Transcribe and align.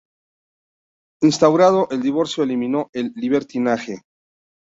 Instaurando 1.21 1.87
el 1.91 2.01
divorcio 2.01 2.43
eliminó 2.43 2.89
el 2.91 3.13
libertinaje. 3.15 4.01